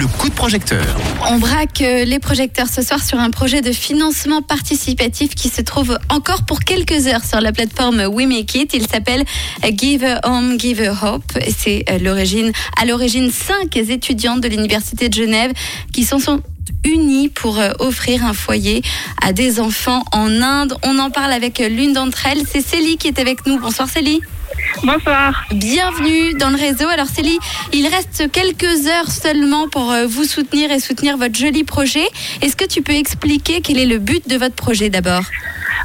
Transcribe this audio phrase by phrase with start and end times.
[0.00, 0.82] le coup de projecteur.
[1.28, 5.60] On braque euh, les projecteurs ce soir sur un projet de financement participatif qui se
[5.60, 8.72] trouve encore pour quelques heures sur la plateforme We Make It.
[8.72, 9.24] Il s'appelle
[9.76, 11.38] Give a Home, Give a Hope.
[11.54, 12.50] C'est euh, l'origine,
[12.80, 15.52] à l'origine cinq étudiantes de l'Université de Genève
[15.92, 16.40] qui sont, sont
[16.82, 18.80] unis pour euh, offrir un foyer
[19.22, 20.78] à des enfants en Inde.
[20.82, 22.44] On en parle avec l'une d'entre elles.
[22.50, 23.60] C'est Célie qui est avec nous.
[23.60, 24.22] Bonsoir Célie.
[24.82, 25.44] Bonsoir.
[25.52, 26.88] Bienvenue dans le réseau.
[26.88, 27.38] Alors Célie,
[27.72, 32.06] il reste quelques heures seulement pour euh, vous soutenir et soutenir votre joli projet.
[32.40, 35.22] Est-ce que tu peux expliquer quel est le but de votre projet d'abord?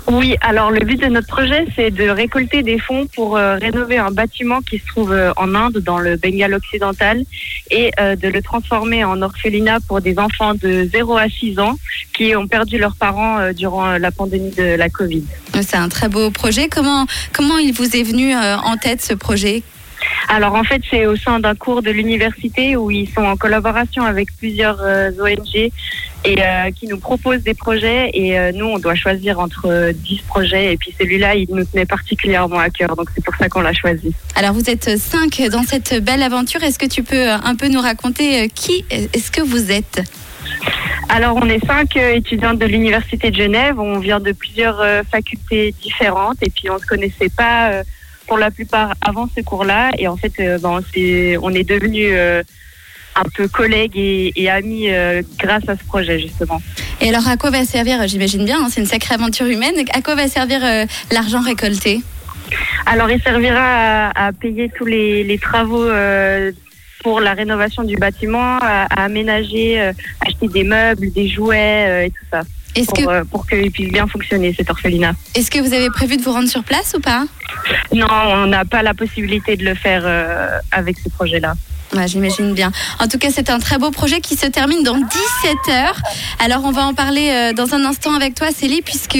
[0.07, 3.97] Oui, alors le but de notre projet, c'est de récolter des fonds pour euh, rénover
[3.97, 7.23] un bâtiment qui se trouve euh, en Inde, dans le Bengale occidental,
[7.71, 11.75] et euh, de le transformer en orphelinat pour des enfants de 0 à 6 ans
[12.15, 15.23] qui ont perdu leurs parents euh, durant euh, la pandémie de la Covid.
[15.53, 16.67] C'est un très beau projet.
[16.69, 19.63] Comment, comment il vous est venu euh, en tête ce projet?
[20.27, 24.03] Alors en fait, c'est au sein d'un cours de l'université où ils sont en collaboration
[24.03, 25.71] avec plusieurs euh, ONG et
[26.25, 30.21] euh, qui nous proposent des projets et euh, nous, on doit choisir entre euh, 10
[30.27, 33.61] projets et puis celui-là, il nous tenait particulièrement à cœur, donc c'est pour ça qu'on
[33.61, 34.13] l'a choisi.
[34.35, 36.63] Alors vous êtes cinq dans cette belle aventure.
[36.63, 40.01] Est-ce que tu peux un peu nous raconter qui est-ce que vous êtes?
[41.09, 43.79] Alors, on est cinq euh, étudiantes de l'Université de Genève.
[43.79, 47.83] On vient de plusieurs euh, facultés différentes et puis on se connaissait pas euh,
[48.27, 49.91] pour la plupart avant ce cours-là.
[49.97, 50.81] Et en fait, euh, ben,
[51.41, 52.13] on, est devenus
[53.15, 56.61] un peu collègues et, et amis euh, grâce à ce projet, justement.
[57.01, 60.01] Et alors à quoi va servir, j'imagine bien, hein, c'est une sacrée aventure humaine, à
[60.01, 62.01] quoi va servir euh, l'argent récolté?
[62.85, 66.51] Alors, il servira à, à payer tous les, les travaux euh,
[67.05, 69.93] pour la rénovation du bâtiment, à, à aménager, euh,
[70.25, 72.41] acheter des meubles, des jouets euh, et tout ça,
[72.75, 75.13] Est-ce pour, que, euh, pour qu'il puisse bien fonctionner, cet orphelinat.
[75.35, 77.25] est-ce que vous avez prévu de vous rendre sur place ou pas?
[77.93, 81.53] Non, on n'a pas la possibilité de le faire euh, avec ce projet-là.
[82.07, 82.71] J'imagine bien.
[82.99, 85.09] En tout cas, c'est un très beau projet qui se termine dans 17
[85.69, 86.01] heures.
[86.39, 89.19] Alors, on va en parler euh, dans un instant avec toi, Célie, puisque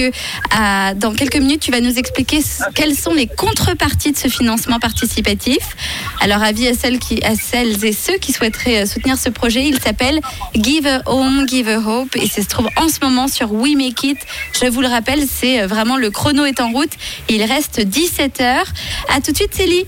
[0.96, 2.40] dans quelques minutes, tu vas nous expliquer
[2.74, 5.76] quelles sont les contreparties de ce financement participatif.
[6.20, 9.66] Alors, avis à celles, qui, à celles et ceux qui souhaiteraient euh, soutenir ce projet,
[9.66, 10.20] il s'appelle
[10.54, 13.74] Give a Home, Give a Hope et ça se trouve en ce moment sur We
[13.76, 14.18] Make It.
[14.60, 16.92] Je vous le rappelle, c'est euh, vraiment le chrono est en route.
[17.28, 18.66] Il reste 17 heures.
[19.14, 19.86] À tout de suite, Célie.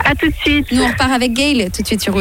[0.00, 0.70] À tout de suite.
[0.72, 2.12] Nous, on repart avec Gail tout de suite sur